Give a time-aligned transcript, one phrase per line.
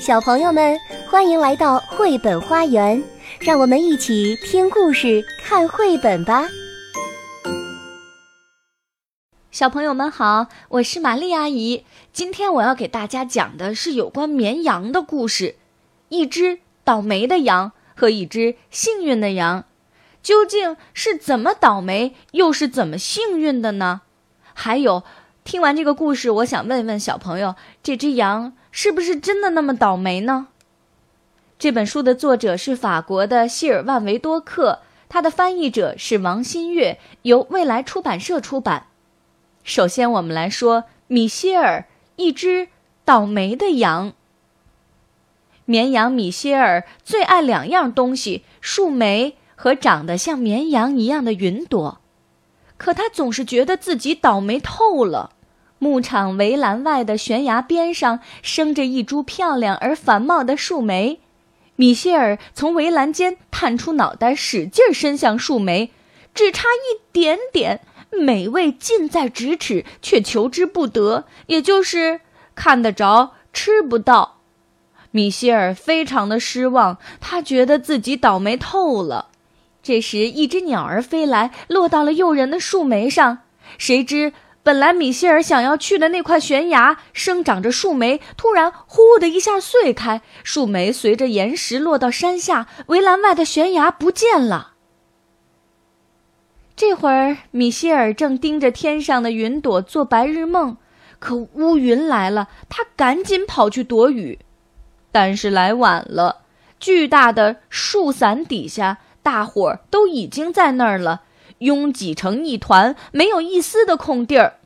[0.00, 0.78] 小朋友们，
[1.10, 3.02] 欢迎来到绘本花园，
[3.40, 6.48] 让我们一起听故事、看绘本吧。
[9.50, 11.84] 小朋友们好，我是玛丽阿姨。
[12.12, 15.56] 今天我要给大家讲的是有关绵羊的故事，
[16.10, 19.64] 一只倒霉的羊和一只幸运的羊，
[20.22, 24.02] 究竟是怎么倒霉，又是怎么幸运的呢？
[24.54, 25.02] 还有，
[25.48, 28.52] 听完这个故事，我想问问小朋友，这只羊。
[28.70, 30.48] 是不是真的那么倒霉呢？
[31.58, 38.88] 这本书的作者是法国的希尔万维多克，他的翻译者是王新月，由未来出版社出版。
[39.64, 41.86] 首先，我们来说米歇尔，
[42.16, 42.68] 一只
[43.06, 44.12] 倒霉的羊。
[45.64, 52.02] 绵羊米歇尔最爱两样东西：树莓和长得像绵羊一样的云朵。
[52.76, 55.30] 可他总是觉得自己倒霉透了。
[55.78, 61.20] 牧场围栏外的悬崖边上生着一株漂亮而繁茂的树莓，
[61.76, 65.92] 米歇尔从围栏间探出脑袋，使劲伸向树莓，
[66.34, 67.80] 只差一点点，
[68.10, 72.20] 美味近在咫尺，却求之不得，也就是
[72.56, 74.38] 看得着，吃不到。
[75.12, 79.28] 米歇尔非常的失望，他觉得自己倒霉透了。
[79.80, 83.38] 这时，一只鸟儿飞来，落到了诱人的树莓上，
[83.78, 84.32] 谁知。
[84.62, 94.74] 本来米歇尔想要去的那块悬崖，生长着树莓，突然“呼”的一下碎开，树莓随着岩石落到山下，围栏外的悬崖不见了。
[96.76, 100.76] 这会儿，米歇尔正盯着天上的云朵做白日梦，
[101.18, 104.38] 可乌云来了，他赶紧跑去躲雨，
[105.10, 106.42] 但是来晚了。
[106.78, 111.22] 巨大的树伞底下，大伙儿都已经在那儿了，
[111.58, 114.58] 拥挤成一团，没有一丝的空地儿。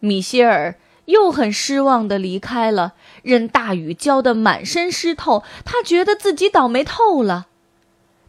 [0.00, 5.42] 米歇尔又很失望地离开了，任大雨浇得满身湿透。
[5.64, 7.46] 他觉得自己倒霉透了。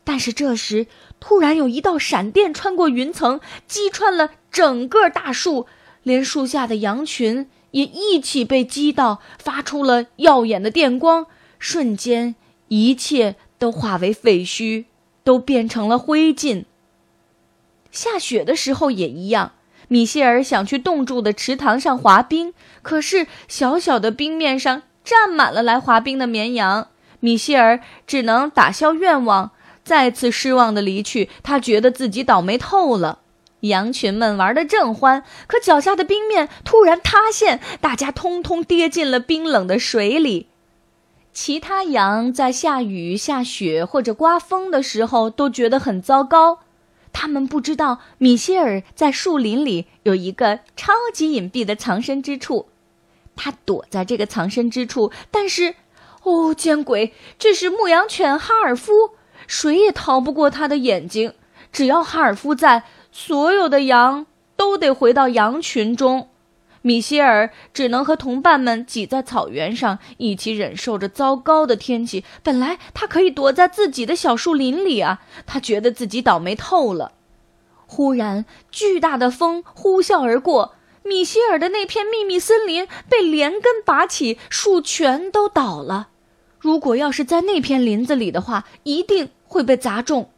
[0.04, 0.88] 但是这时，
[1.20, 5.68] 突然有一道闪电穿过云层，击穿了整个大树，
[6.02, 11.28] 连树下的羊群也一起被击到，发出了耀眼的电光。
[11.60, 12.34] 瞬间，
[12.70, 14.86] 一切都化为废墟，
[15.24, 16.64] 都变成了灰烬。
[17.92, 19.52] 下雪的时候也一样。
[19.88, 26.90] 米歇尔想去冻住的池塘上滑冰，可是小小的冰面上站满了来滑冰的绵羊。
[27.20, 29.52] 米歇尔只能打消愿望，
[29.84, 31.30] 再次失望的离去。
[31.42, 33.20] 他觉得自己倒霉透了。
[33.62, 40.48] 羊群们玩得正欢，可脚下的冰面突然塌陷，大家通通跌进了冰冷的水里。
[41.34, 46.60] 其他羊在下雨、下雪或者刮风的时候都觉得很糟糕。
[47.12, 52.68] 他们不知道米歇尔在树林里有一个超级隐蔽的藏身之处，
[53.36, 55.12] 他躲在这个藏身之处。
[55.32, 55.76] 但是，
[56.24, 57.14] 哦，见鬼！
[57.38, 59.12] 这是牧羊犬哈尔夫，
[59.48, 61.34] 谁也逃不过他的眼睛。
[61.72, 64.26] 只要哈尔夫在，所有的羊
[64.56, 66.30] 都得回到羊群中。
[66.82, 72.24] 米歇尔只能和同伴们挤在草原上，一起忍受着糟糕的天气。
[72.42, 77.12] 本来他可以躲在自己的小树林里啊，他觉得自己倒霉透了。
[77.86, 86.10] 忽然，巨大的风呼啸而过，米歇尔的那片秘密森林被连根拔起，树全都倒了。
[86.60, 90.30] 如果要是在那片林子里的话，一定会被砸中。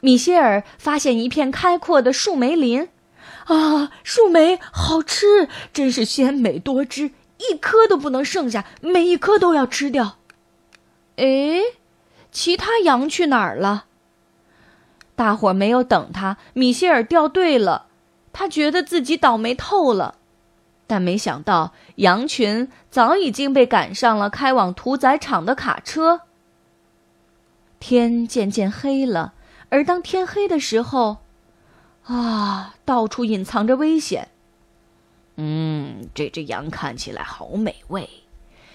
[0.00, 2.88] 米歇尔发现一片开阔的树莓林。
[3.46, 10.16] 啊，树莓好吃，真是鲜美多汁，一颗都不能剩下，每一颗都要吃掉。
[11.16, 11.62] 哎，
[12.30, 13.86] 其他羊去哪儿了？
[15.16, 17.86] 大伙没有等他，米歇尔掉队了。
[18.32, 20.16] 他觉得自己倒霉透了，
[20.86, 26.20] 但没想到羊群早已经被赶上了开往屠宰场的卡车。
[27.80, 29.32] 天渐渐黑了，
[29.70, 31.18] 而当天黑的时候。
[32.08, 34.28] 啊，到处隐藏着危险。
[35.36, 38.08] 嗯，这只羊看起来好美味。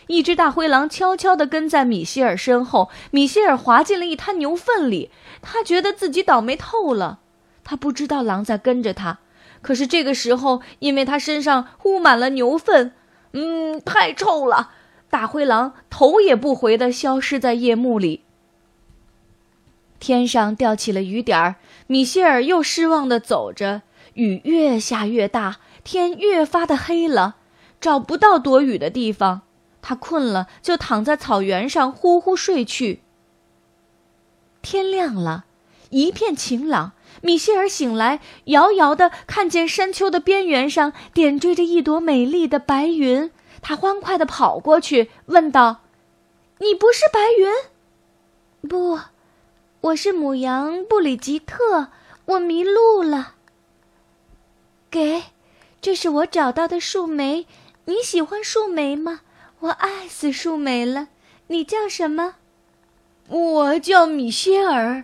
[0.08, 2.90] 一只大灰狼悄悄地跟在米歇尔身后。
[3.12, 5.09] 米歇尔滑进了一滩牛粪里，
[5.41, 7.20] 他觉得自己倒霉透了。
[7.64, 9.20] 他不知道狼在跟着他，
[9.62, 12.94] 可是这个时候，因为他身上糊满了牛粪，
[13.32, 14.72] 嗯，太臭了。
[15.09, 18.24] 大灰狼头也不回地消失在夜幕里。
[20.03, 21.55] 天上掉起了雨点儿，
[21.88, 23.84] 米歇尔又失望地走着。
[24.16, 27.38] 雨越下越大，天越发的黑了，
[27.79, 29.44] 找不到躲雨的地方。
[29.82, 33.02] 他困了，就躺在草原上呼呼睡去。
[34.61, 35.46] 天亮了，
[35.90, 36.91] 一片晴朗。
[37.22, 45.79] 米歇尔醒来，遥遥地看见山丘的边缘上点缀着一朵美丽的白云，他欢快地跑过去，问道
[46.59, 47.47] ：“你不是白云
[48.67, 49.00] ？”“不，
[49.84, 51.90] 我是母羊布里吉特，
[52.24, 53.35] 我迷路了。
[54.90, 55.24] ”“给，
[55.82, 57.46] 这是我找到的树莓，
[57.84, 59.20] 你喜欢树莓吗？
[59.59, 61.09] 我爱死树莓了。
[61.47, 62.35] 你叫什么
[63.28, 65.03] ？”“我叫米歇尔。”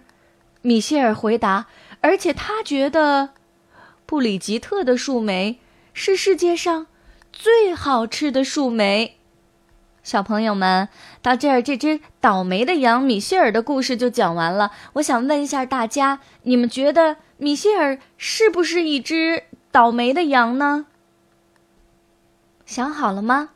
[0.64, 1.68] 米歇尔回答，
[2.00, 3.32] 而且他觉得
[4.06, 5.60] 布里吉特的树莓
[5.94, 6.88] 是世界上
[7.34, 9.19] 最好吃的树莓。
[10.10, 10.90] 小朋友们，
[11.22, 14.72] 到这儿，这只倒霉的羊米歇尔的故事就讲完了。
[14.94, 20.88] 我想问一下大家，你们觉得米歇尔是不是一只倒霉的羊呢？
[22.66, 23.50] 想好了吗？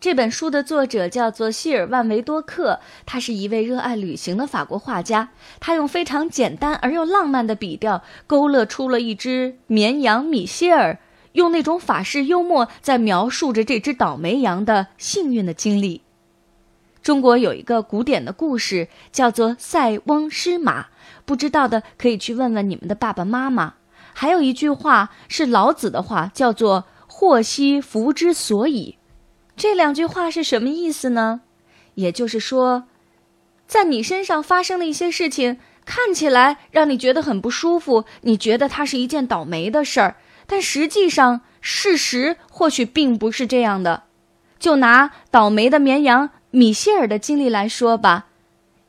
[0.00, 5.28] 这本书的作者叫做希尔万维多克，他是一位热爱旅行的法国画家。
[5.60, 10.98] 他用非常简单而又浪漫的笔调，勾勒出了一只绵羊米歇尔，
[11.32, 16.02] 用那种法式幽默在描述着这只倒霉羊的幸运的经历。
[17.02, 20.82] 中国有一个古典的故事叫做《塞翁失马》，
[21.24, 23.74] 不知道的可以去问问你们的爸爸妈妈。
[24.12, 28.96] 还有一句话是老子的话，叫做“祸兮福之所以”。
[29.56, 31.40] 这两句话是什么意思呢？
[31.94, 32.84] 也就是说，
[33.66, 40.16] 在你身上发生的一些事情，看起来让你觉得很不舒服，你觉得它是一件倒霉的事儿，
[40.48, 44.02] 但实际上事实或许并不是这样的。
[44.58, 48.26] 就拿倒霉的绵羊米歇尔的经历来说吧，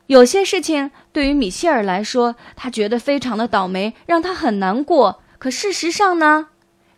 [0.08, 5.22] 有些事情对于米歇尔来说，他觉得非常的倒霉，让他很难过。
[5.38, 6.48] 可事实上呢，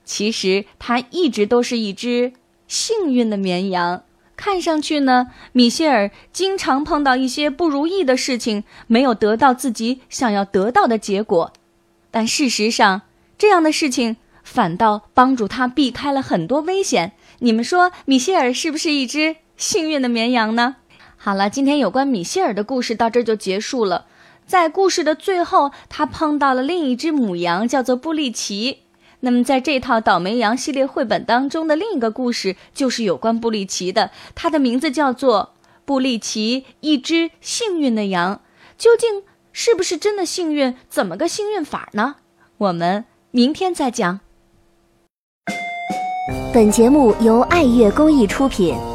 [0.06, 2.32] 其实他一直都是一只。
[2.68, 4.04] 幸运的绵羊，
[4.38, 11.52] 看上去呢，米歇尔经常碰到一些不如意的事情，没有得到自己想要得到的结果，
[12.10, 13.02] 但事实上，
[13.38, 14.16] 这样的事情
[14.52, 17.14] 反倒帮助他避开了很多危险。
[17.40, 20.76] 你们说，米歇尔是不是一只幸运的绵羊呢？
[21.16, 24.08] 好了，今天有关米歇尔的故事到这就结束了。
[24.46, 28.80] 在故事的最后，他碰到了另一只母羊，叫做布利奇。
[29.22, 34.12] 那么，在这套《倒霉羊》系列绘本当中的另一个故事，就是有关布利奇的。
[34.36, 35.54] 它的名字叫做
[35.86, 38.36] 《布利奇：一只幸运的羊》。
[38.78, 40.76] 究竟是不是真的幸运？
[40.90, 42.16] 怎么个幸运法呢？
[42.58, 44.20] 我们明天再讲。
[46.54, 48.91] 本节目由爱乐公益出品。